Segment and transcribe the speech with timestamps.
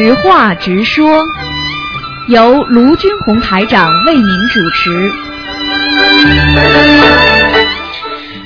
[0.00, 1.24] 实话直说，
[2.28, 5.12] 由卢军红台长为您主持。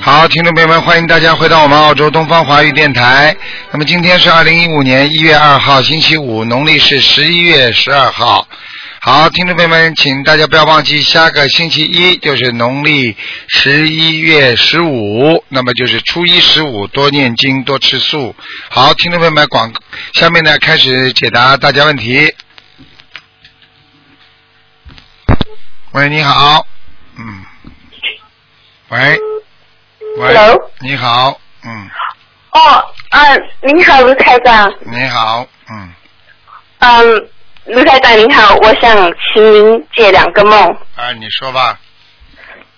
[0.01, 3.37] 好，听众朋友们，欢迎大家回到我们澳洲东方华语电台。
[3.71, 8.49] 那么今天是二零一五年一月二号，星期五，农历是十一月十二号。
[9.05, 13.17] 好，听众朋友们，请大家不要忘记，下个星期一就是农历
[13.49, 18.37] 十一月十五，那么就是初一十五，多念经，多吃素。
[18.71, 19.73] 好，听众朋友们，广
[20.15, 22.33] 下面呢开始解答大家问题。
[25.91, 26.65] 喂，你好，
[27.19, 27.45] 嗯，
[28.91, 29.19] 喂，
[30.19, 31.91] 喂 Hello 你好，嗯，
[32.53, 32.61] 哦，
[33.11, 34.73] 啊，你好，卢台长。
[34.87, 35.93] 你好，嗯，
[36.79, 37.29] 嗯，
[37.67, 40.61] 卢台长您好，我想请您解两个梦。
[40.97, 41.79] 啊，你说吧，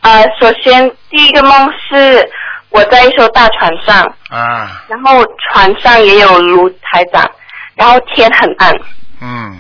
[0.00, 2.30] 啊，首先第一个梦是
[2.68, 7.28] 我在一艘大船上，啊，然后船上也有卢台长，
[7.74, 8.74] 然后天很暗。
[9.22, 9.58] 嗯，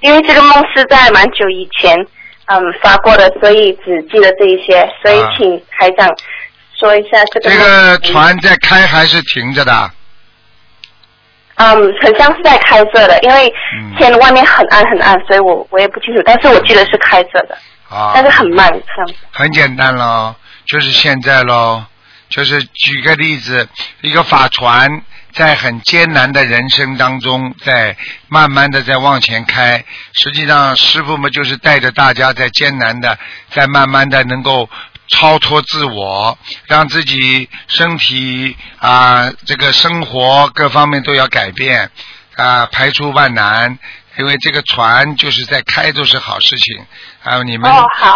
[0.00, 1.94] 因为这个梦是在蛮久以前
[2.46, 6.08] 嗯发过的，所以只记得这一些，所以啊请台长
[6.80, 9.90] 说一下这个这个船在开还是停着的？
[11.56, 17.56] 嗯，很像是在开着的，因为嗯天外面很暗很暗，所以我我也不清楚，但是我记得是开着的，
[17.88, 19.14] 啊，但是很慢这样子。
[19.32, 20.34] 很简单喽，
[20.66, 21.84] 就是现在喽，
[22.28, 23.68] 就是举个例子，
[24.02, 27.96] 一个法船在很艰难的人生当中，在
[28.28, 29.84] 慢慢的在往前开。
[30.12, 33.18] 实际上，师傅们就是带着大家在艰难的，
[33.50, 34.68] 在慢慢的能够
[35.08, 41.90] 超脱自我，让自己身体啊、这个生活各方面都要改变
[42.36, 43.78] 啊、排除万难。
[44.18, 46.86] 因为这个船就是在开都是好事情，
[47.20, 47.70] 还有你们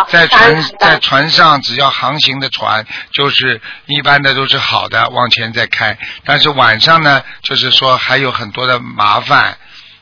[0.09, 5.99] 在船在船上只要航行的船，就是一般的都是好的，往前在开。
[6.25, 9.59] 但是晚上呢，就是说还有很多的麻烦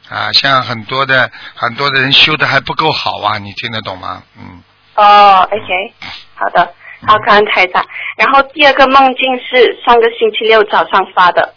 [0.08, 4.22] 啊，像很多的很多的人修的还不够好啊，你听得懂吗？
[4.38, 4.62] 嗯，
[4.94, 5.94] 哦，OK，
[6.38, 6.72] 好的，
[7.06, 7.84] 好，感恩台长。
[8.16, 11.54] 然后第二个梦境是上个星期六早上发的，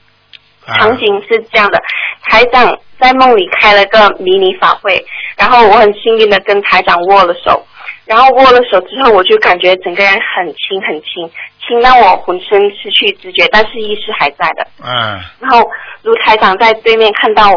[0.66, 1.80] 啊场景是这样的：
[2.24, 5.03] 台长在梦里开了个迷你法会，
[5.38, 7.66] 然后我很幸运的跟台长握了手，
[8.06, 11.30] 然后握了手之后，我就感觉整个人很轻很轻，
[11.66, 14.68] 轻到我浑身失去知觉，但是意识还在的。
[14.84, 15.68] 嗯然后
[16.03, 17.52] 卢台长在对面看到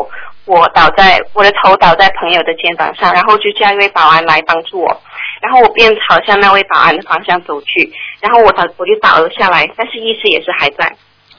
[0.46, 5.00] 我倒在我的头倒在朋友的肩膀上，然后就叫一位保安来帮助我，
[5.44, 10.86] 然后我便朝向那位保安的方向走去，然后我倒我就倒了下来，但是意识也是还在。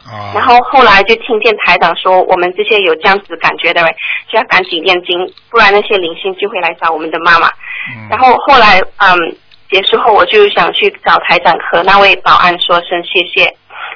[0.06, 3.92] 哦，然后后来就听见台长说，我们这些有这样子感觉的人
[4.32, 5.18] 就要赶紧念经，
[5.50, 7.48] 不然那些灵性就会来找我们的妈妈。
[7.48, 9.36] 嗯然后后来嗯
[9.72, 13.52] 结束后，我就想去找台长和那位保安说声谢谢。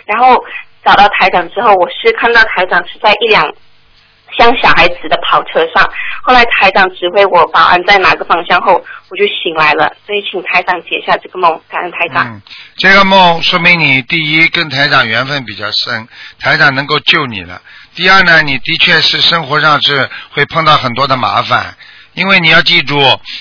[0.05, 0.43] 然后
[0.83, 3.53] 找到台长之后，我是看到台长是在一辆
[4.39, 5.87] 像小孩子的跑车上。
[6.23, 9.93] 后来台长指挥我保安在哪个方向后，我就醒来了。
[10.05, 12.41] 所以请台长解下这个梦，感恩台长。
[12.77, 16.07] 这个梦说明你第一跟台长缘分比较深，
[16.39, 17.61] 台长能够救你了。
[17.95, 21.75] 第二呢，你的确是生活上是会碰到很多的麻烦，
[22.13, 22.97] 因为你要记住，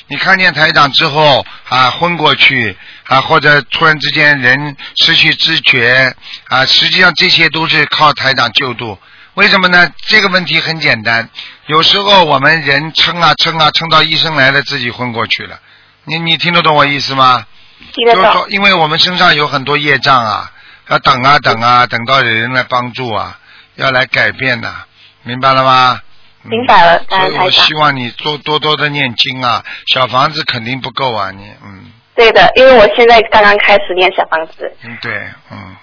[0.09, 2.77] 你看见台长之后啊昏过去
[3.07, 6.15] 啊，或者突然之间人失去知觉
[6.49, 8.99] 啊，实际上这些都是靠台长救度。
[9.39, 9.89] 为什么呢？
[9.99, 11.29] 这个问题很简单，
[11.67, 15.61] 有时候我们人撑啊撑啊撑到医生来了，自己昏过去了。
[16.05, 17.47] 你你听得懂我意思吗？
[17.93, 20.51] 听得懂就是说，因为我们身上有很多业障啊，
[20.89, 23.39] 要等啊等啊，等到有人来帮助啊，
[23.77, 24.85] 要来改变呐、
[25.23, 26.01] 明白了吗？
[26.43, 29.63] 嗯明白了感所以我希望你多多多的念经啊，
[29.93, 34.77] 小房子肯定不够啊，你嗯对的，因为我现在刚刚开始念小房子。
[34.83, 35.13] 嗯对
[35.53, 35.77] 嗯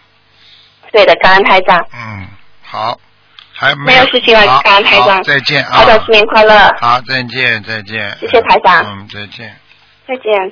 [0.91, 1.79] 对的，感恩台长。
[1.93, 2.27] 嗯
[2.63, 2.97] 好，
[3.57, 5.71] 还没有事情了好感恩台长好再见啊！
[5.71, 8.11] 台长新年快乐，好，再见再见。
[8.19, 9.55] 谢谢台长嗯，再见。
[10.07, 10.51] 再见。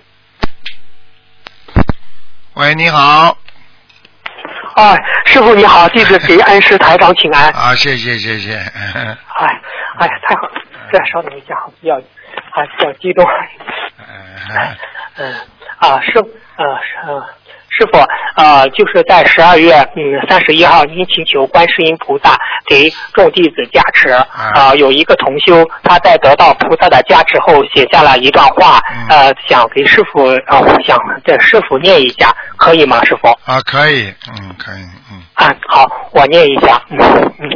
[2.54, 3.38] 喂，你好。
[4.76, 7.50] 哎，师傅你好，弟子给 恩师台长请安。
[7.52, 8.56] 啊，谢谢谢谢。
[8.56, 9.18] 哎，
[10.00, 10.62] 哎呀，太好了！
[10.92, 13.26] 再稍等一下，比较啊比较激动。
[14.00, 14.78] 嗯
[15.18, 15.36] 嗯
[15.80, 16.12] 啊，师
[16.56, 17.28] 呃是呃
[17.76, 17.98] 师傅
[18.36, 22.38] 呃，就是在十二月嗯三十一号，您请求观世音菩萨
[22.68, 24.76] 给众弟子加持啊。
[24.76, 28.80] 有一个同修，他在得到菩萨的加持后，写下了一段话，
[29.10, 33.28] 呃，想给师傅啊，想这师傅念一下，可以吗，师傅？
[33.46, 35.22] 啊，可以，嗯，可以，嗯。
[35.34, 36.80] 啊，好，我念一下。
[36.90, 37.00] 嗯
[37.40, 37.50] 嗯，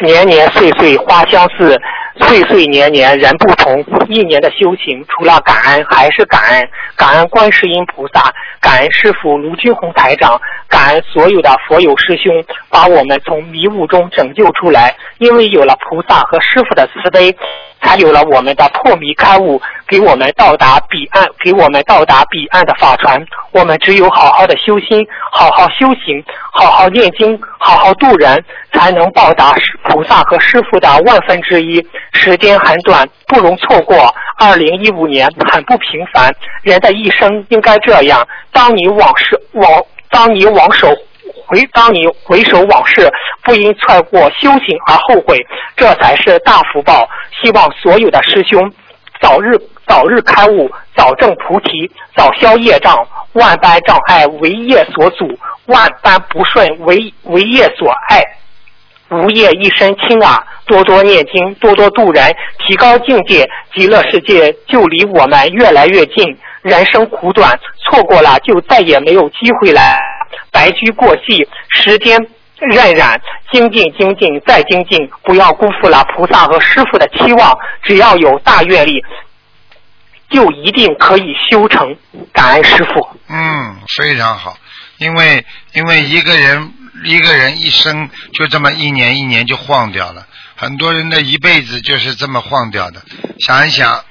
[0.00, 1.78] 年年岁岁花相似，
[2.18, 10.38] 岁岁年年人不同，一年的修行除了感恩还是感恩，感恩观世音菩萨，感恩师傅卢军宏台长，
[10.68, 12.32] 感恩所有的佛友师兄，
[12.68, 14.94] 把我们从迷雾中拯救出来。
[15.18, 17.34] 因为有了菩萨和师傅的慈悲，
[17.80, 23.24] 才有了我们的破迷开悟，给我们到达彼岸，给我们到达彼岸的法船。
[23.52, 26.22] 我们只有好好的修心，好好修行，
[26.52, 29.54] 好好念经，好好度人，才能报答
[29.84, 31.86] 菩萨和师傅的万分之一。
[32.12, 34.14] 时间很短，不容错过。
[34.38, 40.88] 二零一五年很不平凡，人的一生应该这样：当你往事往，当你往手
[41.46, 43.08] 回，当你回首往事，
[43.42, 45.38] 不因错过修行而后悔，
[45.76, 47.08] 这才是大福报。
[47.40, 48.72] 希望所有的师兄
[49.20, 49.56] 早日
[49.86, 52.96] 早日开悟，早证菩提，早消业障。
[53.34, 55.26] 万般障碍为业所阻，
[55.64, 58.22] 万般不顺为为业所碍。
[59.12, 60.42] 无业一身轻啊！
[60.64, 66.36] 多多念经，多多度人，提高境界，极乐世界就离我们越来越近。
[66.62, 69.80] 人生苦短，错过了就再也没有机会了。
[70.50, 72.18] 白驹过隙，时间
[72.58, 73.18] 荏苒，
[73.52, 77.58] 精进精进再精进，不要辜负了菩萨和师傅的期望。
[77.82, 79.04] 只要有大愿力，
[80.30, 81.96] 就一定可以修成。
[82.32, 83.08] 感恩师傅。
[83.28, 84.56] 嗯，非常好，
[84.98, 85.44] 因为
[85.74, 86.72] 因为一个人
[87.04, 93.02] 一个人一生就这么一年一年就晃掉了，很多人的一辈子就是这么晃掉的。
[93.40, 94.04] 想一想，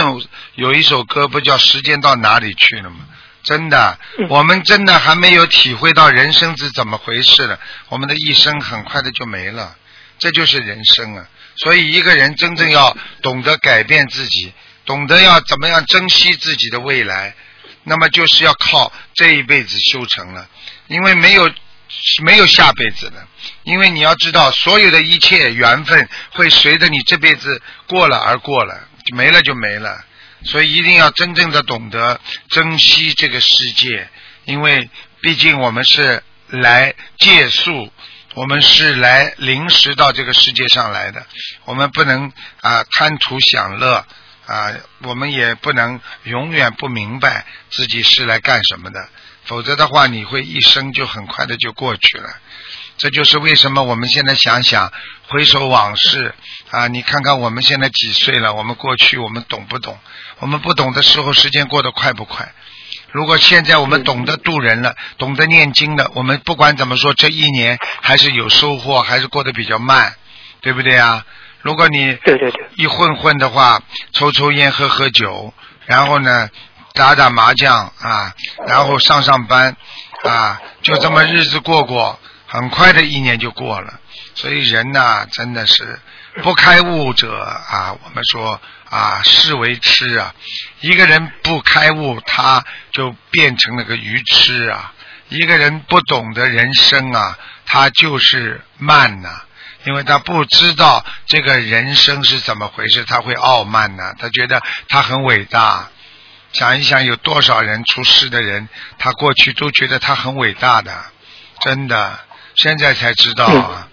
[0.54, 3.06] 有一首歌不叫《时间到哪里去了》吗？
[3.42, 3.98] 真的，
[4.28, 9.76] 我们真的还没有体会到人生是怎么回事的，我们的一生很快的就没了，
[10.18, 11.28] 这就是人生啊！
[11.56, 14.52] 所以一个人真正要懂得改变自己，
[14.84, 17.34] 懂得要怎么样珍惜自己的未来，
[17.84, 20.48] 那么就是要靠这一辈子修成了，
[20.88, 21.48] 因为没有
[22.02, 23.26] 是没有下辈子的，
[23.64, 30.04] 因为你要知道，所有的一切缘分会随着你这辈子过了而过了，没了就没了。
[30.44, 32.20] 所以一定要真正的懂得
[32.50, 34.08] 珍惜这个世界，
[34.44, 34.88] 因为
[35.20, 37.90] 毕竟我们是来借宿，
[38.34, 41.26] 我们是来临时到这个世界上来的，
[41.64, 44.06] 我们不能啊贪图享乐
[44.46, 44.72] 啊，
[45.02, 49.08] 我们也不能永远不明白自己是来干什么的，
[49.46, 52.28] 否则的话你会一生就很快的就过去了。
[52.98, 54.90] 这就是为什么我们现在想想
[55.28, 56.34] 回首往事
[56.70, 58.54] 啊，你看看我们现在几岁了？
[58.54, 59.98] 我们过去我们懂不懂？
[60.38, 62.52] 我们不懂的时候，时间过得快不快？
[63.12, 70.14] 如果现在我们懂得渡人了，懂得念经了，我们不管怎么说，这一年还是有收获，还是过得比较慢，
[70.60, 71.24] 对不对啊？
[71.60, 73.82] 如果你对对对一混混的话，
[74.12, 75.52] 抽抽烟喝喝酒，
[75.84, 76.48] 然后呢
[76.96, 78.34] 打打麻将啊，
[78.66, 79.76] 然后上上班
[80.24, 82.18] 啊，就这么日子过过。
[82.48, 84.00] 很快的一年就过了，
[84.36, 85.98] 所以人呐，真的是
[86.42, 90.32] 不开悟者啊，我们说啊，视为痴啊。
[90.80, 94.92] 一个人不开悟，他就变成了个愚痴啊。
[95.28, 99.42] 一个人不懂得人生啊，他就是慢呐，
[99.84, 105.90] 因为他不知道这个人生是怎么回事，他会傲慢呐，他觉得他很伟大。
[106.56, 108.66] 想一想，有多少人出事的人，
[108.98, 110.90] 他过去都觉得他很伟大的，
[111.60, 112.18] 真的。
[112.54, 113.88] 现在才知道啊，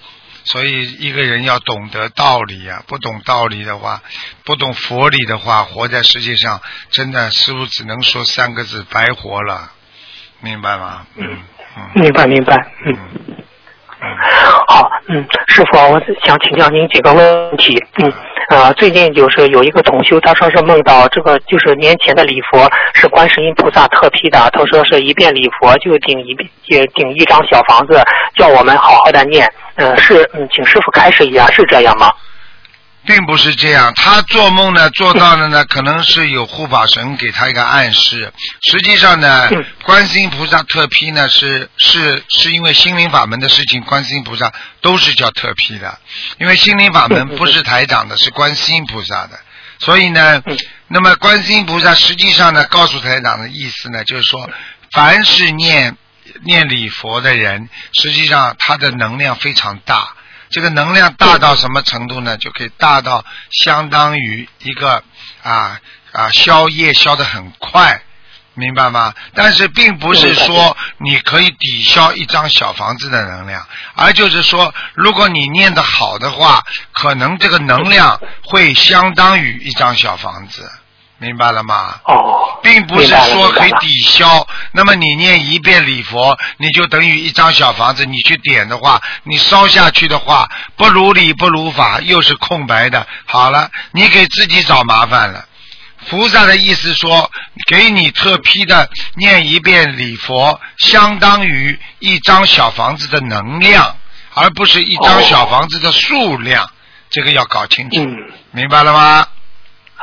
[0.46, 4.02] 所以一个人要懂得道理啊，不懂道理的话，
[4.46, 9.74] 不懂佛理的话，活在世界上，真的师傅只能说三个字：白活了，
[10.40, 11.06] 明白吗？
[11.18, 11.38] 嗯。
[11.76, 12.98] 嗯，明白明白，嗯。
[14.00, 14.08] 嗯，
[14.70, 18.14] 好，嗯，师傅，我想请教您几个问题，嗯。
[18.50, 24.50] 啊，最近就是有一个同修，他说是梦到这个，就是年前的礼佛是观世音菩萨特批的。
[24.52, 28.02] 他说是一遍礼佛就顶一遍，顶一张小房子，
[28.36, 29.50] 叫我们好好的念。
[29.76, 32.12] 嗯，是，嗯，请师傅开始一下，是这样吗？
[33.06, 38.32] 并不是这样，他做梦呢，做到的呢， 可能是有护法神给他一个暗示。
[38.62, 39.50] 实际上呢，
[39.84, 46.00] 观世音菩萨特批呢，是是是因为心灵法门的事情，观世音菩萨都是叫特批的。
[46.40, 49.40] 因为心灵法门不是台长的，是观世音菩萨的。
[49.80, 50.42] 所以呢，
[50.88, 54.50] 那么观世音菩萨实际上呢，告诉台长的意思呢，就是说，
[54.92, 55.98] 凡是念
[56.46, 60.14] 念礼佛的人，实际上他的能量非常大。
[60.54, 62.38] 这个能量大到什么程度呢？
[62.38, 65.04] 就可以大到相当于一个
[65.42, 65.80] 啊
[66.12, 68.04] 啊消业消得很快，
[68.54, 69.16] 明白吗？
[69.34, 80.72] 但是并不是说你可以抵消一张小房子的能量，而就是说，如果你念得好的话，可能这个能量会相当于一张小房子。
[81.24, 81.96] 明白了吗？
[82.04, 84.46] 哦，并不是说可以抵消。
[84.74, 93.08] 那么你念一遍礼佛，你就等于一张小房子，你去点的话，你烧下去的话，不如理不如法，又是空白的。
[93.26, 95.46] 好了，你给自己找麻烦了。
[96.10, 97.32] 菩萨的意思说，
[97.68, 103.96] 给你特批的念一遍礼佛，相当于一张小房子的能量，
[104.34, 106.70] 而不是一张哦小房子的数量。
[107.10, 108.18] 这个要搞清楚，嗯，
[108.52, 109.28] 明白了吗？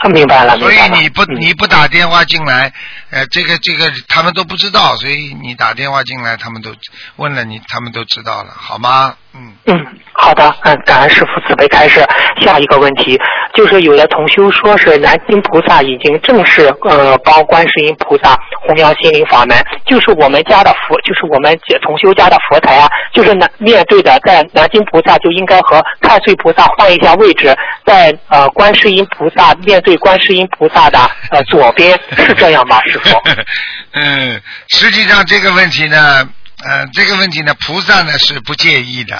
[0.02, 2.72] 啊明白了，所以你不嗯你不打电话进来，
[3.10, 6.74] 呃，这个这个他们都不知道，所以你打电话进来，他们都
[7.16, 9.14] 问了你，他们都知道了，好吗？
[9.34, 12.04] 嗯，嗯，好的，嗯，感恩师傅慈悲开示。
[12.40, 13.20] 下一个问题
[13.54, 27.54] 就是，有的同修说是南京菩萨已经正式呃帮观世音菩萨弘扬心灵法门，就是我们家的佛，就是我们同修家的佛台啊，就是南面对的，在南京菩萨就应该和太岁菩萨换一下位置，
[27.84, 30.98] 在呃观世音菩萨面对观世音菩萨的
[31.30, 33.20] 呃左边，是这样吗，师傅？
[33.92, 36.28] 嗯，实际上这个问题呢，
[36.64, 39.16] 呃，这个问题呢，菩萨呢是不介意的，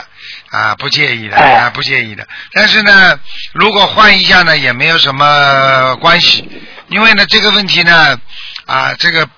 [0.51, 2.27] 啊，不介意的，哎啊，不介意的。
[2.53, 3.19] 但是呢，
[3.53, 6.49] 如果换一下呢，也没有什么关系，
[6.89, 8.19] 因为呢，这个问题呢，
[8.67, 9.29] 啊，这个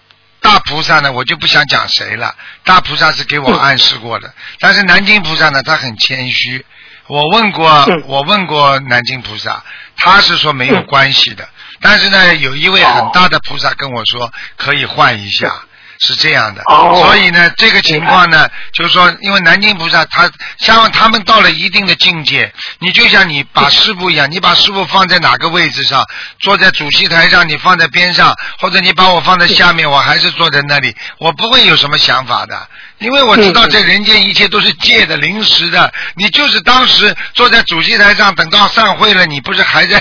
[0.41, 2.35] 大菩萨呢，我就不想讲谁了。
[2.65, 6.65] 大菩萨是给我暗示过的，但是南京菩萨呢，他很谦虚。
[7.09, 9.63] 我问过嗯，我问过南京菩萨，
[9.97, 11.47] 他是说没有嗯关系的。
[11.81, 15.63] 但是呢，有一位很大的菩萨跟我说，可以换一下。
[16.03, 17.01] 是这样的，哦。
[17.01, 20.29] 所以呢，这个情况呢，就是说，因为南京菩萨他
[20.59, 26.05] 像他们到了一定的境界，你就像你把师傅一样，你把师傅放在哪个位置上，
[26.41, 32.69] 坐在主席台上，你放在边上，或者你把我放在下面，我还是坐在那里，我不会有什么想法的，
[33.03, 40.01] 因为我知道这人间一切都是借的、临时的，你就是当时坐在主席台上，等到散会了，你不是还在，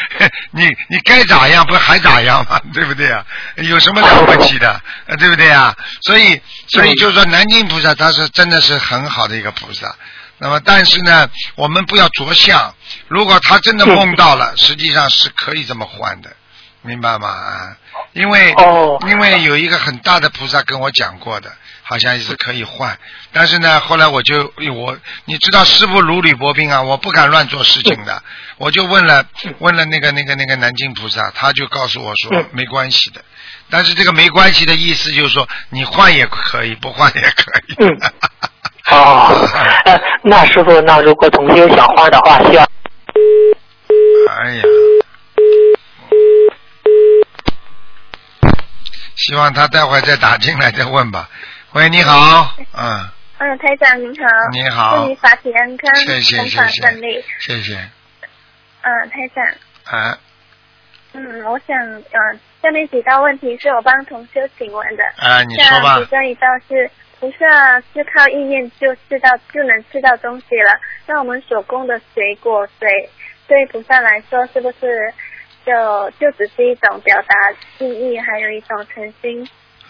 [0.52, 2.60] 你你该咋样，不是还咋样嘛？
[2.72, 3.24] 对不对啊？
[3.56, 5.74] 有什么了不起的，呃对不对啊？
[6.02, 9.94] 所以，所以嗯就是说，南京菩萨他是真的是很好的一个菩萨。
[10.38, 12.74] 那么，但是呢，我们不要着相。
[13.08, 16.30] 如果他真的梦到了，实际上是可以这么换的，
[16.82, 17.28] 明白吗？
[17.28, 17.76] 啊，
[18.12, 21.52] 因为、哦因为有一个很大的菩萨跟我讲过的，
[21.84, 22.98] 好像也是可以换。
[23.32, 28.22] 但是呢，后来我就我你知道师傅如履薄冰啊，我不敢乱做事情的，
[28.58, 29.24] 我就问了
[29.60, 33.22] 问了那个那个那个南京菩萨，他就告诉我说嗯没关系的。
[33.70, 37.74] 但是这个没关系的意思就是说，你换也可以，不换也可以。
[37.78, 38.00] 嗯
[38.90, 39.48] 哦，
[39.86, 42.62] 呃， 那师傅，那如果同学想换的话，需要
[44.28, 44.62] 哎呀，
[49.16, 51.30] 希望他待会儿再打进来再问吧。
[51.74, 54.24] 喂，你好，嗯，嗯，台长您好。
[54.52, 57.24] 你好祝你法体安康，谢谢弘法谢谢顺利。
[57.40, 57.74] 谢谢。
[58.82, 59.44] 嗯，台长，
[59.84, 60.16] 啊
[61.14, 65.02] 嗯，我想，嗯，下面几道问题是我帮同修请问的。
[65.16, 66.10] 啊，你说吧像其。
[66.10, 66.88] 中一道是
[67.18, 72.88] 菩萨是靠意念就吃到就能吃到东西了，那我们所供的水果水，
[73.48, 75.12] 对菩萨来说是不是
[75.66, 77.34] 就就只是一种表达
[77.76, 79.44] 心意，还有一种诚心？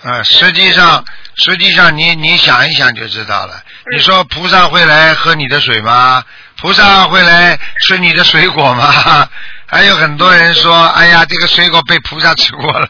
[0.04, 1.04] 啊，实际上，
[1.36, 3.54] 实际上你你想一想就知道了。
[3.56, 3.60] 嗯
[3.96, 6.24] 你说菩萨会来喝你的水吗？
[6.56, 9.28] 菩萨会来吃你的水果吗？
[9.66, 12.88] 还有很多人说，哎呀，这个水果被菩萨吃过了。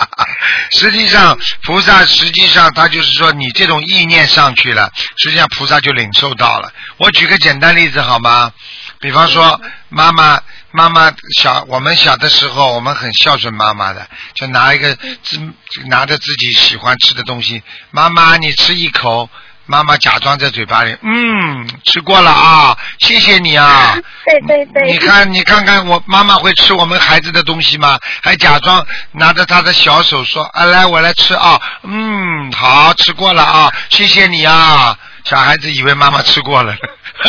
[0.72, 6.72] 实际上，菩萨实际上他就是说，你这种意念上去了，实际上菩萨就领受到了。
[6.96, 8.52] 我举个简单例子好吗？
[9.00, 10.40] 比方说，妈妈
[10.72, 15.38] 妈妈小，我们小的时候，我们很孝顺妈妈的，就拿一个自
[15.86, 19.28] 拿着自己喜欢吃的东西，妈妈你吃一口，
[19.66, 23.94] 妈妈假装在嘴巴里，嗯，吃过了啊，谢谢你啊。
[24.24, 24.90] 对对对。
[24.90, 27.98] 你看，你看看我妈妈会吃我们孩子的东西吗？
[28.22, 34.96] 还假装拿着她的小手说：“啊，来，我来吃啊。”嗯，好，吃过了啊，谢谢你啊。
[35.24, 36.74] 小孩子以为妈妈吃过了，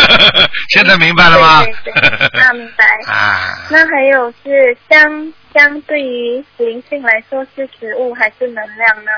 [0.70, 1.64] 现在明白了吗？
[1.64, 9.12] 对对对啊明白 啊，那还有是香相对于灵性来说是食物还是能量呢？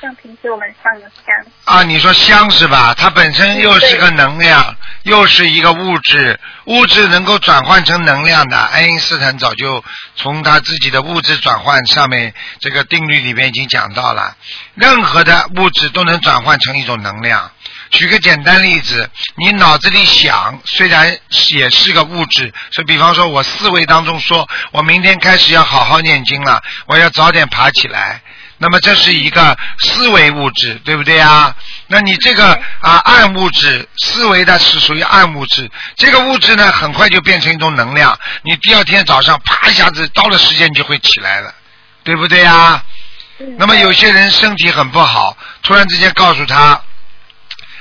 [0.00, 1.34] 像平时我们上的香，
[1.66, 2.94] 啊，你说香是吧？
[2.96, 8.56] 它本身又是个能量，又是一个物质，物质能够转换成能量的。
[8.56, 9.84] 爱因斯坦早就
[10.16, 14.34] 从他自己的物质转换上面这个定律里面已经讲到了，
[14.74, 17.50] 任何的物质都能转换成一种能量。
[17.90, 21.16] 举个简单例子，你脑子里想，虽然
[21.50, 28.22] 也是个物质，所以比方说我思维当中说，我明天开始要好好念经了，我要早点爬起来。
[28.62, 31.56] 那么这是一个思维物质，对不对啊？
[31.86, 41.54] 那你这个啊暗物质思维的是属于暗物质，这个物质呢很快就变成一种能量，你第二天早上啪一下子到了时间你就会起来了，
[42.04, 42.84] 对不对啊？
[43.56, 46.78] 那么有些人身体很不好，突然之间告诉他，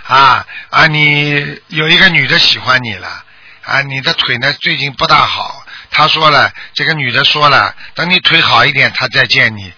[0.10, 3.24] 啊啊，你有一个女的喜欢你了，
[3.64, 9.72] 啊，你的腿呢最近不大好，他说了，这个女的说了，等你腿好一点，他再见你。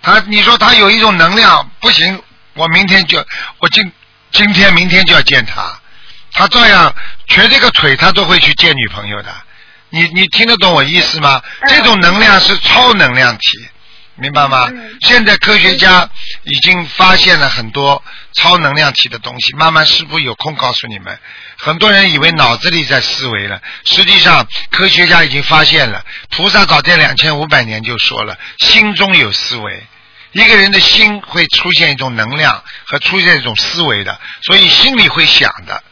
[0.00, 2.22] 他你说他有一种能量，不行，
[2.54, 3.22] 我明天就
[3.58, 3.92] 我今
[4.32, 5.78] 今天明天就要见他，
[6.32, 6.94] 他照样
[7.28, 9.30] 瘸这个腿，他都会去见女朋友的。
[9.90, 11.42] 你你听得懂我意思吗？
[11.68, 13.68] 这种能量是超能量体。
[14.16, 14.68] 明白吗？
[15.00, 16.08] 现在科学家
[16.44, 18.02] 已经发现了很多
[18.32, 19.54] 超能量体的东西。
[19.56, 21.18] 慢慢师傅有空告诉你们。
[21.56, 26.04] 很多人以为脑子里在思维了，实际上科学家已经发现了。
[26.30, 29.86] 菩萨早在两千五百年就说了，心中有思维。
[30.32, 35.82] 一个人的心会出现一种能量和出现一种思维的，所以心里会想的。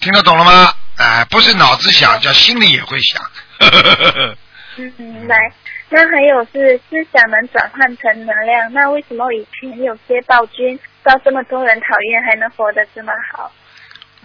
[0.00, 0.72] 听得懂了吗？
[0.96, 3.22] 哎，不是脑子想，叫心里也会想。
[4.76, 5.34] 嗯，明白。
[5.92, 13.50] 那还有是思想能转换成能量，那为什么以前有些暴君遭这么多人讨厌，还能活得这么好？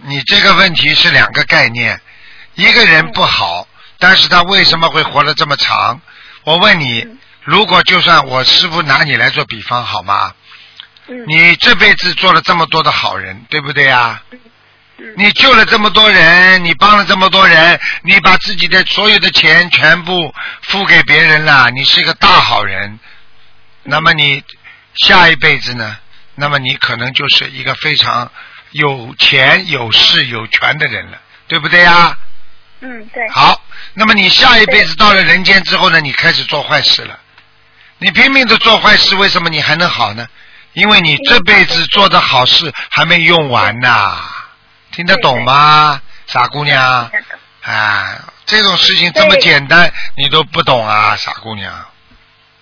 [0.04, 2.00] 你这个问题是两个概念，
[2.54, 3.66] 一个人不好，
[3.98, 6.00] 但是他为什么会活得这么长？
[6.44, 10.32] 我问你，如果就算我师傅拿你来做比方好吗？
[11.26, 14.22] 你这辈子做了这么多的好人，对不对呀？
[15.16, 22.98] 你救了这么多人，你帮了这么多人，你把自己的所有的钱全部付给别人了，你是一个大好人。
[23.82, 24.42] 那么你
[24.94, 25.96] 下一辈子呢？
[26.34, 28.30] 那么你可能就是一个非常
[28.72, 32.16] 有钱、有势、有权的人了，对不对呀？
[32.80, 33.28] 嗯，对。
[33.30, 33.62] 好，
[33.94, 36.00] 那么你下一辈子到了人间之后呢？
[36.00, 37.18] 你开始做坏事了。
[37.98, 40.26] 你拼命的做坏事，为什么你还能好呢？
[40.72, 44.18] 因为你这辈子做的好事还没用完呢。
[44.96, 46.82] 听得懂吗，傻姑娘？
[47.62, 51.70] 啊，这种事情这么简单，你都不懂啊，傻姑娘。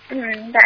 [0.09, 0.61] 明白。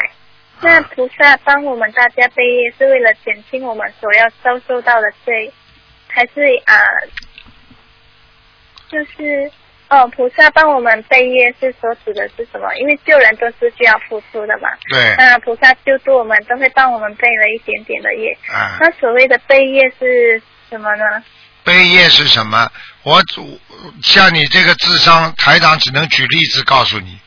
[0.62, 5.52] 那菩萨帮我们大家背业，是为了减轻我们所要遭受到的罪，
[6.08, 6.72] 还是啊？
[8.88, 9.52] 就是
[9.90, 12.74] 哦，菩萨帮我们背业是所指的是什么？
[12.76, 14.70] 因为救人都是需要付出的嘛。
[14.90, 15.14] 对。
[15.18, 18.32] 那菩萨救助我们，都会帮我们背了一点点的业。
[18.50, 18.78] 啊。
[18.80, 21.04] 那所谓的背业是什么呢？
[21.68, 22.72] 悲业是什么？
[23.02, 23.22] 我
[24.02, 27.18] 像你这个智商，台长只能举例子告诉你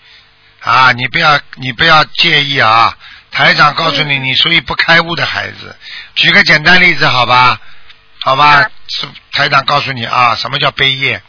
[0.62, 2.98] 啊，你不要你不要介意啊。
[3.30, 5.78] 台长告诉你，你属于不开悟的孩子。
[6.16, 7.62] 举个简单例子，好吧？
[8.22, 8.68] 好吧？
[8.88, 11.22] 是台长告诉你啊，什么叫悲业？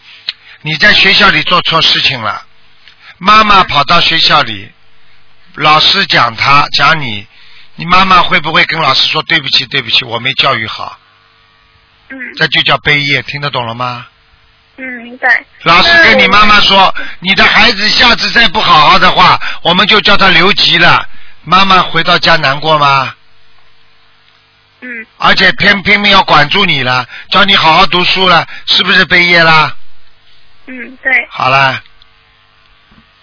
[0.62, 2.46] 你在学校里做错事情了，
[3.18, 4.72] 妈妈跑到学校里，
[5.56, 7.26] 老师讲他讲你，
[7.74, 10.98] 你妈妈会不会跟老师说对不起对不起，我没教育好？
[12.36, 14.06] 这就叫悲业，听得懂了吗？
[14.76, 15.44] 嗯，明白。
[15.64, 21.06] 老师跟你妈妈说，你的孩子下次再不好好的话，我们就叫他留级了。
[21.44, 23.14] 妈妈回到家难过吗？
[24.80, 25.06] 嗯。
[25.18, 29.76] 而且偏拼命要管住你了，叫你好好读书了，是不是悲业啦？
[30.66, 31.12] 嗯，对。
[31.28, 31.82] 好啦。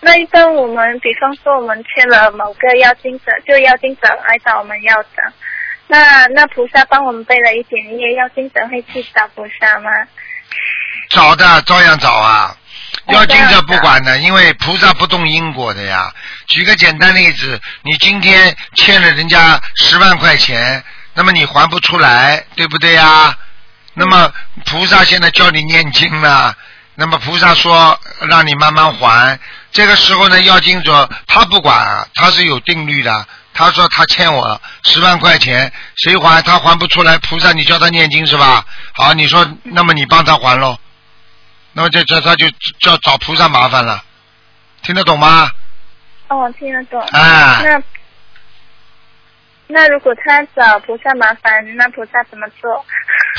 [0.01, 5.33] 那一般我们，比方说我们欠了某个要金者，就要金者来找我们要的。
[5.91, 9.89] 那那菩萨帮我们背了一点业，要经常会去找菩萨吗？
[11.09, 12.55] 找的照样找啊，
[13.07, 16.13] 要经者不管的，因为菩萨不动因果的呀。
[16.45, 20.83] 举个简单例子，你今天欠了人家十万块钱，
[21.15, 23.35] 那么你还不出来，对不对呀？
[23.95, 24.31] 那么
[24.65, 26.55] 菩萨现在叫你念经了，
[26.93, 27.99] 那么菩萨说
[28.29, 29.39] 让你慢慢还，
[29.71, 33.25] 这个时候呢，要经者他不管，他是有定律的。
[33.59, 36.41] 他说他欠我十万块钱，谁还？
[36.41, 38.65] 他还不出来，菩萨你叫他念经是吧？
[38.93, 40.77] 好，你说那么你帮他还喽，
[41.73, 44.01] 那么这这他就叫找菩萨麻烦了，
[44.81, 45.51] 听得懂吗？
[46.29, 47.01] 哦，听得懂。
[47.01, 47.61] 啊。
[47.61, 47.83] 那
[49.67, 52.85] 那如果他找菩萨麻烦，那菩萨怎么做？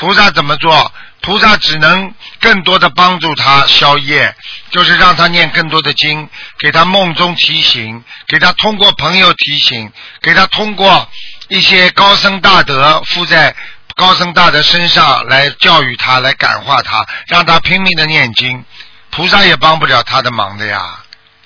[0.01, 0.91] 菩萨怎么做？
[1.21, 4.35] 菩萨只能更多的帮助他消业，
[4.71, 6.27] 就是让他念更多的经，
[6.59, 11.07] 给他梦中提醒，给他通过朋友提醒，给他通过
[11.49, 13.55] 一些高僧大德附在
[13.95, 18.65] 高僧大德身上来教育他，来感化他，让他拼命的念经。
[19.11, 21.05] 菩萨也帮不了他的忙的呀，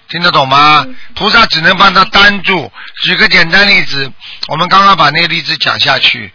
[0.08, 0.86] 听得懂吗？
[1.16, 2.70] 菩萨只能帮他担住。
[3.02, 4.12] 举个简单例子，
[4.46, 6.32] 我们刚刚把那个例子讲下去。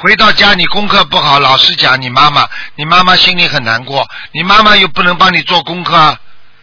[0.00, 6.16] 回到家，你功课不好，老师讲你妈妈，你妈妈心里很难过，你妈妈又不能帮你做功课，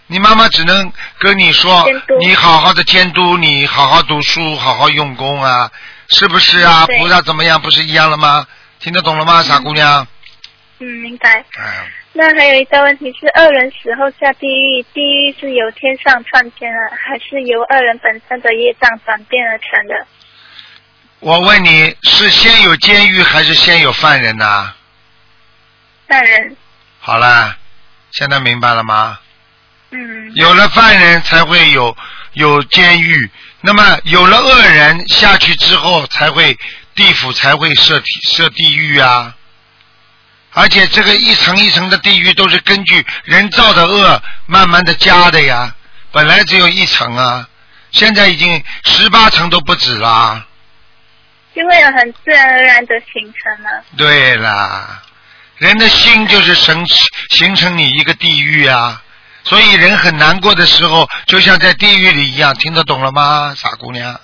[0.08, 1.86] 你妈妈只能跟你说，
[2.22, 5.70] 你好好的监督，你好好读书，好好用功啊，
[6.08, 6.88] 是不是啊？
[6.88, 7.62] 菩萨怎么样？
[7.62, 8.48] 不是一样了吗？
[8.80, 10.08] 听得懂了吗，傻姑娘？
[10.80, 11.40] 嗯，明白。
[11.60, 11.66] 嗯，
[12.14, 20.08] 那还有一个问题是，恶人死后下地狱，地狱是由天上创建的，还是由恶人本身的业障转变而成的？
[21.20, 24.74] 我问你是先有监狱还是先有犯人呐、
[26.08, 26.56] 犯人，
[27.00, 27.56] 好了，
[28.12, 29.18] 现在明白了吗？
[29.92, 31.96] 嗯，有了犯人才会有
[32.34, 33.30] 有监狱，
[33.62, 36.58] 那么有了恶人下去之后，才会
[36.94, 39.34] 地府才会设体设地狱啊。
[40.52, 45.74] 而且这个一层一层的地狱都是根据人造的恶慢慢的加的呀，
[46.12, 47.48] 本来只有一层啊，
[47.92, 50.46] 现在已经十八层都不止啦。
[51.56, 53.84] 就会有很自然而然的形成了。
[53.96, 55.02] 对啦，
[55.58, 56.86] 人的心就是神
[57.30, 59.02] 形成你一个地狱啊，
[59.44, 64.20] 所以人很难过的时候，就像在地狱里一样，听得懂了吗，傻姑娘？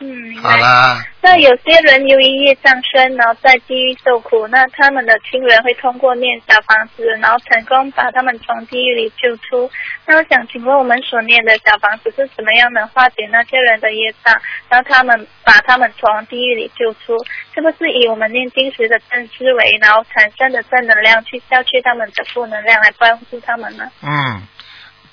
[0.00, 0.58] 嗯，好白。
[0.58, 9.68] 啦，那有些人由于业障深，然后在地狱受苦，那他们的亲人会通过念小房子，然后成功把他们从地狱里救出。
[10.06, 17.16] 那我想请问，我们所念的小房子是怎么样能化解那些人的业障，让他们把他们从地狱里救出？
[17.52, 23.90] 是不是以我们念经时的正思维，然后产生的正能量去消去他们的负能量，来帮助他们呢？
[24.02, 24.42] 嗯，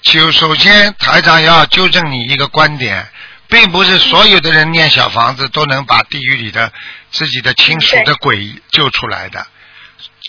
[0.04, 3.04] 就首先台长要纠正你一个观点，
[3.48, 6.72] 并不是所有的人念小房子都能把地狱里的
[7.12, 9.46] 自己的亲属的鬼救出来的，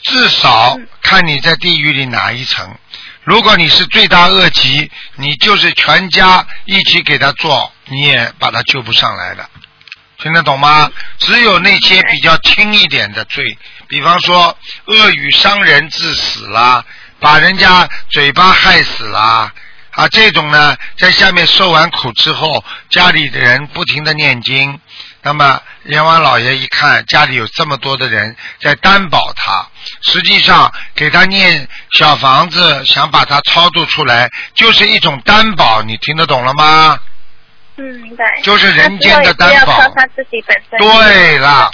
[0.05, 2.76] 至少嗯看你在地狱里哪一层。
[3.24, 9.48] 如果你是罪大恶极，你就是全家一起给他做，你也把他救不上来的。
[10.18, 10.90] 听得懂吗？
[11.18, 13.44] 只有那些比较轻一点的罪，
[13.88, 16.85] 比方说恶语伤人致死啦，
[17.18, 19.52] 把人家嘴巴害死啦，
[19.96, 24.78] 啊，这种呢，在下面受完苦之后，家里的人不停的念经，
[25.22, 29.66] 那么阎王老爷一看家里有这么多的人在担保他，
[30.02, 36.98] 实际上给他念小房子，想把他超度出来，就是一种担保，你听得懂了吗？
[37.78, 38.24] 嗯，明白。
[38.42, 39.80] 就是人间的担保。
[40.78, 41.70] 对了，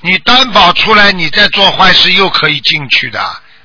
[0.00, 3.20] 你担保出来，你再做坏事又可以进去的，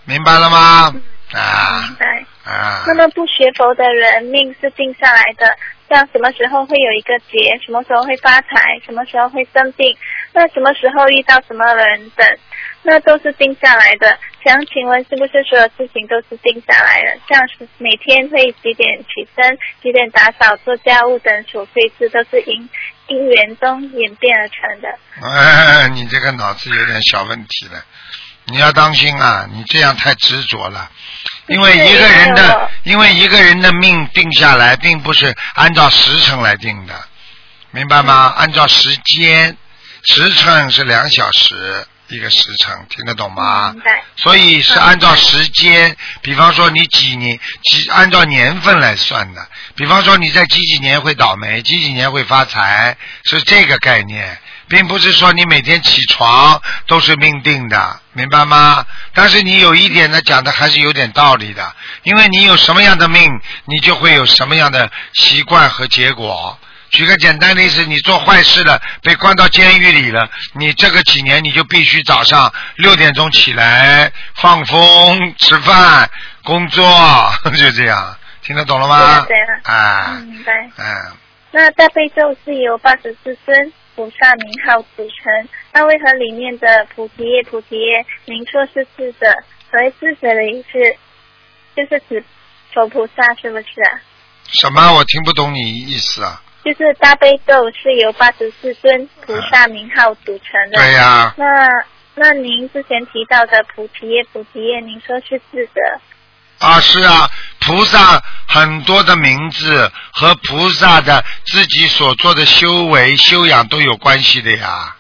[0.06, 0.94] 明白了吗？
[1.32, 2.26] 啊明白。
[2.50, 5.56] 啊，那么不学佛的人命是定下来的，
[5.88, 9.96] 像什么时候会有一个劫，什么时候会发财，什么时候会生病，
[10.34, 12.28] 那什么时候遇到什么人等，
[12.82, 14.18] 那都是定下来的。
[14.44, 17.20] 想请问，是不是所有事情都是定下来的？
[17.28, 22.70] 像是每天会几点起身、几点打扫、做家务等琐碎事，都是因
[23.08, 24.90] 因缘中演变而成的。
[25.22, 27.84] 哎，你这个脑子有点小问题了，
[28.46, 29.48] 你要当心啊！
[29.52, 30.90] 你这样太执着了，
[31.50, 36.94] 因为一个人的，因为一个人的命定下来，并不是按照时辰来定的，
[37.72, 38.34] 明白吗？
[38.38, 39.58] 按照时间，
[40.04, 43.72] 时辰是两小时一个时辰，听得懂吗？
[43.74, 44.04] 明白。
[44.16, 54.38] 所以是按照时间，比方说你几年几按照年份来算的，比方说你在几几年会倒霉，几几年会发财，是这个概念，
[54.70, 58.86] 并不是说你每天起床都是命定的，明白吗？
[59.14, 63.28] 但是你有一点呢，讲的还是有点道理的，因为你有什么样的命，
[63.66, 66.58] 你就会有什么样的习惯和结果。
[66.92, 76.10] 举个简单例子，你做坏事了，被关到监狱里了，你这个几年你就必须早上六点钟起来放风、吃饭、
[76.44, 79.28] 工作， 就这样，听得懂了吗？
[79.64, 80.52] 啊嗯，，明白。
[80.78, 81.12] 嗯，
[81.52, 89.28] 那大悲咒是有八十四尊菩萨名号组成，那为何里面的菩提叶、菩提叶，您说是智者？
[89.70, 90.80] 所谓智者的意思，
[91.76, 92.24] 就是指
[92.74, 94.00] 佛菩萨，是不是啊？
[94.48, 94.94] 什么？
[94.94, 96.42] 我听不懂你意思啊？
[96.64, 100.78] 就是大悲咒是由八十四尊菩萨名号组成的。
[100.78, 101.68] 对呀、那
[102.16, 105.82] 那您之前提到的菩提叶、菩提叶，您说是智者？
[106.60, 114.96] 啊，是啊，菩萨很多的名字和菩萨的自己所做的修为修养都有关系的呀，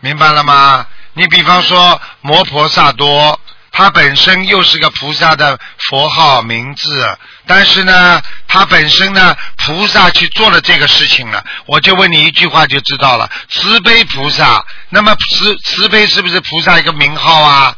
[0.00, 0.86] 明白了吗？
[1.14, 17.76] 你比方说摩婆萨多，他本身又是个菩萨的佛号名字，但是呢，他本身呢，菩萨去做了这个事情了，我就问你一句话就知道了，慈悲菩萨，那么慈慈悲是不是菩萨一个名号啊？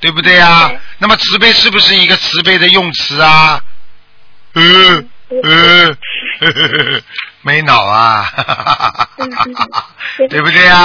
[0.00, 3.60] 对不对呀、对那么慈悲是不是一个慈悲的用词啊？
[4.54, 4.62] 呃
[5.42, 5.86] 呃，
[6.40, 7.02] 呵呵呵
[7.42, 8.32] 没脑啊，
[9.18, 9.28] 嗯
[10.20, 10.76] 嗯对不对呀？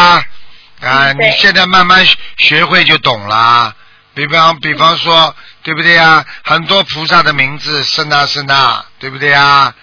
[0.82, 3.76] 啊，嗯对你现在慢慢学学会就懂了。
[4.14, 6.26] 比方比方说，对不对呀？
[6.44, 9.74] 很多菩萨的名字，是那是那，对不对呀？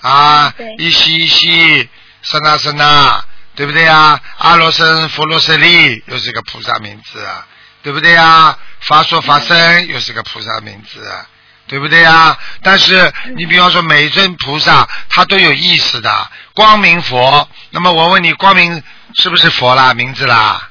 [0.00, 1.88] 啊对，一西一西，
[2.22, 3.22] 是那是那，
[3.56, 4.18] 对不对呀？
[4.38, 7.46] 阿罗僧、佛罗舍利又是个菩萨名字啊，
[7.84, 8.58] 对不对呀？
[8.80, 11.26] 法说法身又是个菩萨名字啊，
[11.66, 12.36] 对不对呀？
[12.62, 16.30] 但是你比方说每一尊菩萨，他都有意思的。
[16.54, 18.82] 光明佛，那么我问你，光明
[19.16, 19.92] 是不是佛啦？
[19.94, 20.70] 名字啦？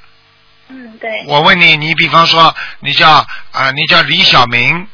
[0.70, 1.26] 嗯，对。
[1.28, 4.88] 我问你，你比方说你叫啊，你叫李小明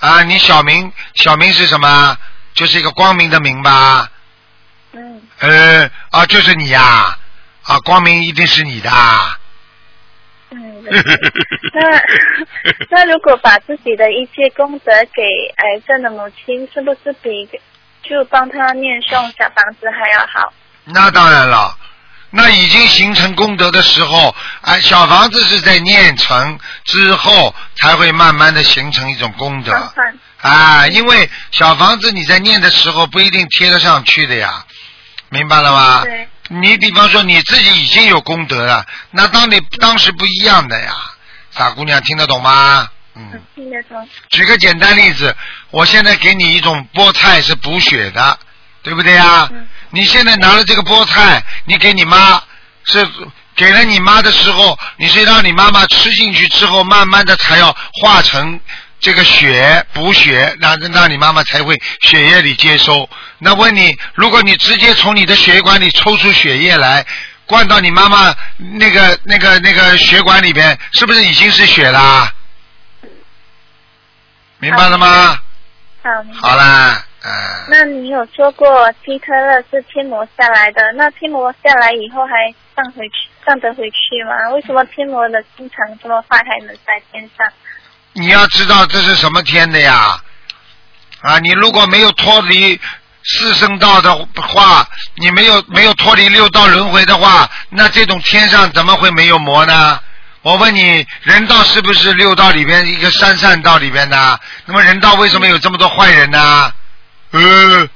[0.00, 2.16] 啊，你小明小明是什么？
[2.54, 4.10] 就是一个光明的明吧？
[4.92, 5.22] 嗯。
[5.38, 7.18] 呃啊，就是你呀
[7.62, 8.90] 啊，光明一定是你的。
[10.50, 10.82] 嗯，
[11.74, 12.02] 那
[12.90, 15.22] 那如果把自己的一些功德给
[15.56, 17.48] 癌症的母亲，是不是比
[18.02, 20.52] 就帮他念诵小房子还要好？
[20.84, 21.76] 那当然了，
[22.30, 29.72] 那已经形成功德的时候，哎，小房子是在念成之后才会慢慢的形成一种功德
[30.40, 34.64] 啊，因为小房子你在念的时候不一定贴得上去的呀，
[35.28, 36.00] 明白了吗？
[36.04, 36.26] 对。
[36.48, 40.94] 你比方说你自己已经有功德了，那当你当时不一样的呀，
[41.50, 42.88] 傻姑娘听得懂吗？
[43.14, 43.40] 嗯。
[43.54, 44.08] 听得懂。
[44.30, 45.34] 举个简单例子，
[45.70, 48.38] 我现在给你一种菠菜是补血的，
[48.82, 49.48] 对不对呀？
[49.52, 52.42] 嗯你现在拿了这个菠菜，你给你妈
[52.84, 53.08] 是
[53.56, 58.60] 给了你妈的时候，你是让你妈妈吃进去之后，慢慢的才要化成
[59.00, 63.08] 这个血补血，让让你妈妈才会血液里接收。
[63.38, 67.04] 那问你，如果你直接从你的血管里抽出血液来，
[67.46, 72.32] 灌到你妈妈那个那个那个血管里边，是不是已经是血啦？
[74.58, 75.38] 明白了吗？
[76.02, 77.30] 好，好啦，嗯、
[77.70, 83.14] 那你有说过希特勒是天魔下来的，那天魔下来以后还上回去
[83.46, 84.50] 上得回去吗？
[84.54, 87.46] 为什么天魔的经常这么坏，还能在天上？
[88.18, 90.20] 你要知道这是什么天的呀？
[91.20, 92.80] 啊，你如果没有脱离
[93.24, 100.00] 四圣道的话，你没有没有脱离六道轮回的话，那这种天上怎么会没有魔呢？
[100.42, 104.40] 我问你，人道是不是六道里边一个三善道里边的？
[104.66, 106.72] 那么人道为什么有这么多坏人呢？
[107.32, 107.88] 呃，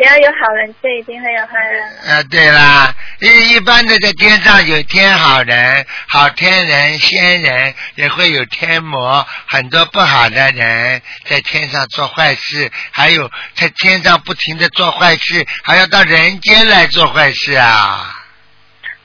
[0.00, 1.86] 只要有好人，就一定会有坏人。
[2.06, 18.24] 呃，对啦，一一般的在天上有天好人、好天人、仙人，也会有天魔，很多不好的人在天上做坏事，还有在天上不停的做坏事，还要到人间来做坏事啊。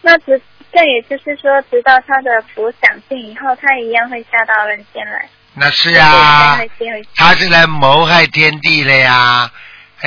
[0.02, 5.28] 那直这也就是说，直到他的福享尽以后，他一样会下到人间来。
[5.58, 7.10] 那是呀、会接回去。
[7.16, 9.52] 他是来谋害天地了呀。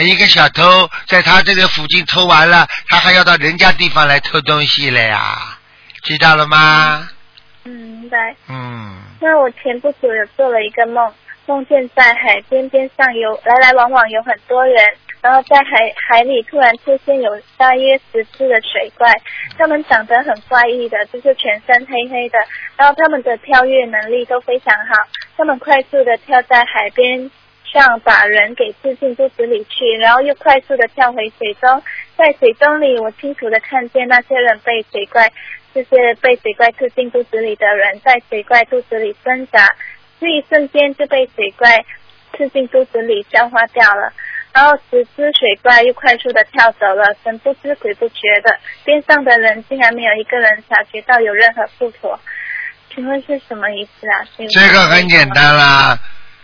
[0.02, 0.62] 一个小偷
[1.06, 5.58] 在他这个附近偷完了，他还要到人家地方来偷东西了呀，
[6.02, 7.08] 知道了吗？
[7.64, 8.34] 嗯，明白。
[8.48, 11.12] 嗯，那我前不久有做了一个梦，
[11.46, 14.76] 梦见在海边边上有来来往往有很多人，
[15.20, 19.12] 然后在海海里突然出现有大约十只的水怪，
[19.58, 22.38] 它们长得很怪异的，就是全身黑黑的，
[22.76, 24.94] 然后它们的跳跃能力都非常好，
[25.36, 27.30] 它们快速的跳在海边
[27.72, 31.82] 上，把人给刺进肚子里去，然后又快速的跳回水中，
[32.16, 35.30] 在水中里我清楚的看见那些人被水怪。
[35.74, 39.68] 这些被水怪刺进肚子里的人，在水怪肚子里挣扎，
[40.18, 41.84] 这一瞬间就被水怪
[42.36, 44.12] 刺进肚子里消化掉了。
[44.54, 52.18] 然后十只水怪又快速的跳走了，神不知鬼不觉的，边上的人竟然没有一个人察觉到有任何不妥。
[52.92, 54.24] 请问是什么意思啊？
[54.48, 55.96] 这个很简单啦。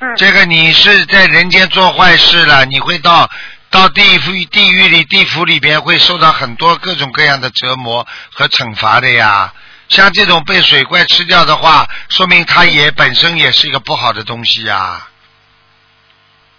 [0.05, 3.31] 嗯，这个你是在人间做坏事了，你会到
[3.71, 9.53] 到地府、地狱里、地府里边会受到很多各种各样的折磨和惩罚的呀。
[9.89, 15.09] 像这种被水怪吃掉的话，说明它也本身也是一个不好的东西呀。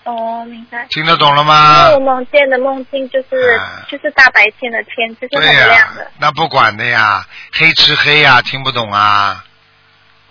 [0.03, 0.85] 哦，明白。
[0.89, 1.99] 听得懂了因吗为我？
[1.99, 6.11] 梦见的梦境就是、啊就是大白天的天，就是对呀、很亮的。
[6.19, 9.43] 那不管的呀，黑吃黑呀，听不懂啊？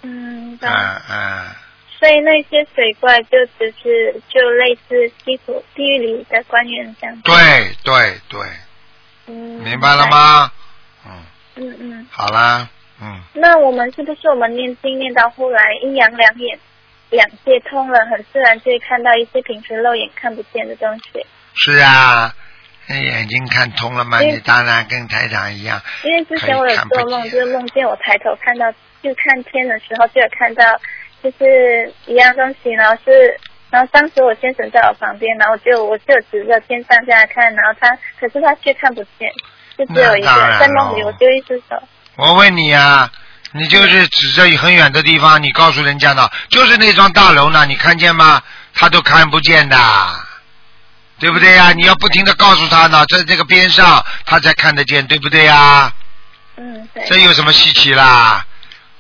[0.03, 0.57] 嗯。
[0.61, 1.47] 嗯嗯，
[2.05, 7.19] 所以那些水怪就只是就类似地府地狱里的官员这样。
[7.23, 7.35] 对
[7.83, 8.41] 对对，
[9.27, 10.07] 嗯，明白了？
[10.09, 10.53] 吗？
[11.07, 12.07] 嗯，嗯嗯。
[12.11, 12.69] 好啦，
[13.01, 13.23] 嗯。
[13.33, 16.59] 那我们是不是我们念经念到后来阴阳两眼
[17.09, 21.25] 两界通了，很自然就会看到一些平时肉眼看不见的东西？
[21.55, 22.35] 是啊，
[22.87, 25.81] 那眼睛看通了嘛，你当然跟台长一样。
[26.03, 30.63] 因为之前我有做梦，就是梦见我抬头看到就看天的时候，就有看到
[31.25, 33.41] 就是一样东西，然后是。
[33.71, 39.29] 然后当时我先生在我旁边，然后就我就指着天上下来看，然后他可是他却看不见，
[39.77, 41.83] 就只有一个那当然在梦里，我就一只手。
[42.15, 43.11] 我问你啊，
[43.51, 48.41] 你就是指着很远的地方，你告诉人家呢，就是那幢大楼呢，你看见吗？
[48.75, 49.77] 他都看不见的。
[51.19, 51.73] 对不对呀？
[51.73, 55.93] 你要不停的告诉他呢，在这个边上他才看得见，对不对呀？
[56.59, 57.05] 嗯，对。
[57.07, 58.47] 这有什么稀奇啦？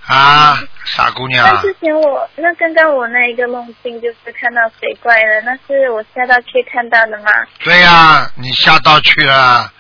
[0.07, 1.61] 啊，傻姑娘那。
[1.63, 7.31] 之前我那刚刚我那一个梦境就是看到水怪了，那是我下到去看到的吗？
[7.61, 9.73] 对呀、你下道去了，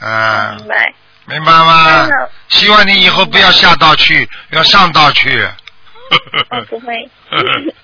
[0.00, 0.94] 嗯、明白。
[1.24, 2.08] 明白吗？
[2.48, 5.48] 希望你以后不要下道去，要上道去。
[6.50, 7.08] 我不会。
[7.30, 7.36] 嗯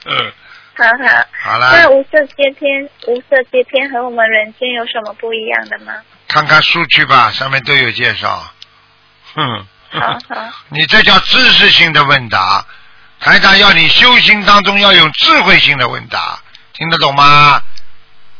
[0.76, 1.24] 好好。
[1.42, 5.92] 好了那无色接天，无色接天和我们人间有什么不一样的吗？
[6.28, 8.44] 看看数据吧，上面都有介绍。
[9.34, 10.50] 哼，好好。
[10.68, 12.64] 你这叫知识性的问答，
[13.20, 16.38] 台长要你修行当中要有智慧性的问答，
[16.74, 17.60] 听得懂吗？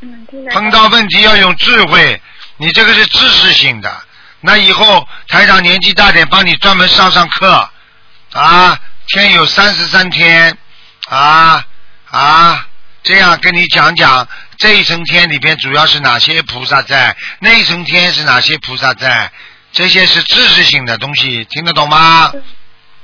[0.00, 2.20] 嗯，听得懂碰到问题要用智慧，
[2.56, 4.02] 你这个是知识性的。
[4.40, 7.68] 那以后台长年纪大点，帮你专门上上课
[8.32, 10.56] 啊，天有三十三天
[11.08, 11.64] 啊
[12.10, 12.66] 啊，
[13.02, 19.32] 这样跟你讲讲这一层天里边主要是哪些菩萨在，那一层天是哪些菩萨在，
[19.72, 22.32] 这些是知识性的东西，听得懂吗？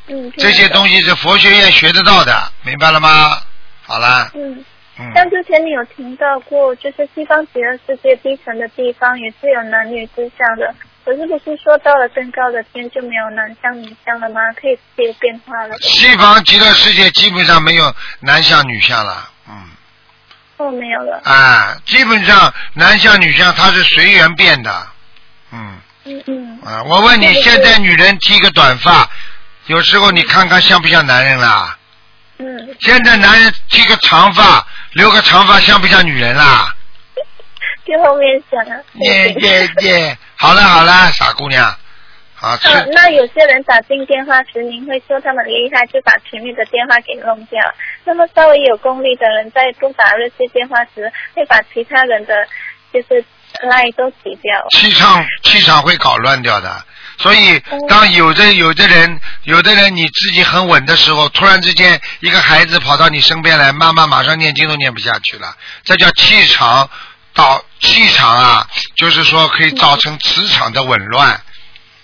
[0.07, 3.39] 嗯，这些东西是佛学院学得到的，明白了吗？
[3.83, 4.65] 好了，嗯。
[4.97, 10.73] 嗯，像之前你有听到过，就是西方极乐世界低层的地方也是有男女之相的，
[11.05, 14.41] 可是不是说到了更高的天就没有男相女相了吗？
[14.53, 15.77] 可以自由变化了。
[15.81, 19.69] 西方极乐世界基本上没有男相女相了，嗯，
[20.59, 21.21] 哦，没有了。
[21.25, 24.87] 啊，基本上男相女相它是随缘变的，
[25.51, 26.59] 嗯，嗯嗯。
[26.65, 29.09] 啊，我问你，现在女人剃个短发，
[29.67, 31.79] 有时候你看看像不像男人啦？
[32.39, 36.75] 嗯，现在男人剃个长发，留个长发像不像女人啦？
[37.87, 38.83] 就后面想啊。
[38.95, 40.19] 耶耶耶！
[40.37, 41.65] 好了好了，傻姑娘，
[42.41, 47.61] 啊，吃呃，那有些人打进电话时，您会说他们厉害，就把前面的电话给弄掉。
[48.05, 52.35] 那么稍微有功力的人，在不打热线电话时，会把其他人的
[52.93, 53.25] 就是
[53.69, 54.67] 赖都挤掉了。
[54.71, 56.85] 气场气场会搞乱掉的。
[57.17, 66.91] 所以，当有的有的人有的人你自己很稳的时候，突然之间一个孩子跑到你身边来，妈妈马上念经都念不下去了，这叫气场
[67.33, 71.41] 导气场啊，就是说可以造成磁场的紊乱。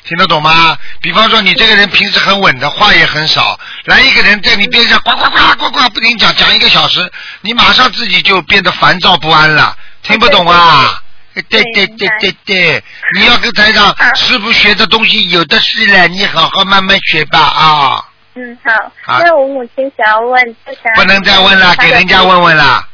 [0.04, 0.78] 听得懂吗？
[1.02, 11.02] 比方说你这个人平时很稳的，话也很少，来一个人在你边上呱呱呱呱呱不停讲讲一个小时，你马上自己就变得烦躁不安了，听不懂啊？
[11.34, 12.84] 对对对对对，
[13.16, 18.04] 你要跟台长 师傅学的东西有的是了，你好好慢慢学吧啊！
[18.34, 18.72] 嗯，好。
[19.02, 22.86] 好那我母亲想要问，就想不能再问了，给人家问问了。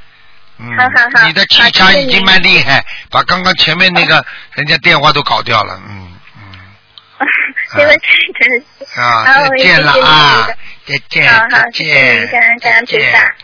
[0.59, 7.27] 嗯好好好你的气场已经蛮厉害，把刚刚前面那个人家电话都搞掉了，嗯嗯。
[7.75, 8.07] 对不起，
[8.39, 9.01] 真的是。
[9.01, 13.35] 啊，再见了啊的，再见，再见，再见。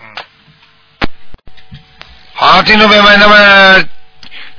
[2.35, 3.85] 好，听众朋友们，那么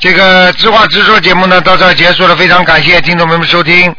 [0.03, 3.95] 这个知话直说节目呢到这结束了，非常感谢听众朋友们收听。